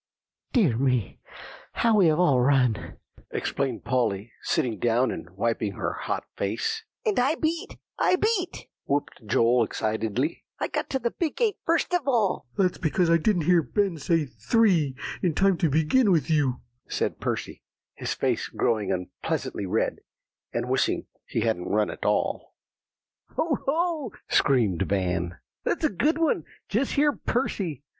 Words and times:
"Dear 0.51 0.77
me, 0.77 1.19
how 1.73 1.97
we 1.97 2.07
have 2.07 2.17
all 2.19 2.41
run!" 2.41 2.97
exclaimed 3.29 3.85
Polly, 3.85 4.31
sitting 4.41 4.79
down 4.79 5.11
and 5.11 5.29
wiping 5.37 5.73
her 5.73 5.93
hot 5.93 6.23
face. 6.35 6.83
"And 7.05 7.19
I 7.19 7.35
beat, 7.35 7.77
I 7.99 8.15
beat!" 8.15 8.65
whooped 8.87 9.23
Joel 9.27 9.63
excitedly. 9.63 10.43
"I 10.59 10.69
got 10.69 10.89
to 10.89 10.97
the 10.97 11.11
big 11.11 11.35
gate 11.35 11.57
first 11.67 11.93
of 11.93 12.07
all." 12.07 12.47
"That's 12.57 12.79
because 12.79 13.11
I 13.11 13.17
didn't 13.17 13.43
hear 13.43 13.61
Ben 13.61 13.99
say 13.99 14.25
'three' 14.25 14.95
in 15.21 15.35
time 15.35 15.55
to 15.57 15.69
begin 15.69 16.11
with 16.11 16.31
you," 16.31 16.61
said 16.87 17.19
Percy, 17.19 17.61
his 17.93 18.15
face 18.15 18.47
growing 18.47 18.91
unpleasantly 18.91 19.67
red, 19.67 19.97
and 20.51 20.67
wishing 20.67 21.05
he 21.27 21.41
hadn't 21.41 21.69
run 21.69 21.91
at 21.91 22.05
all. 22.05 22.55
"Ho, 23.35 23.59
ho!" 23.67 24.11
screamed 24.29 24.81
Van, 24.81 25.37
"that's 25.63 25.83
a 25.83 25.89
good 25.89 26.17
one; 26.17 26.43
just 26.69 26.93
hear 26.93 27.11
Percy. 27.13 27.83